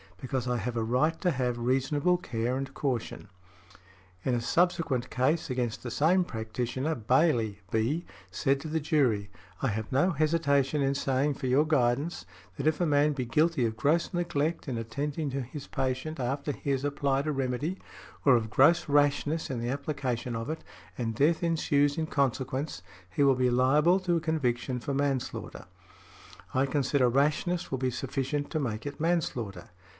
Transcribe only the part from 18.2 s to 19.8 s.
or of gross rashness in the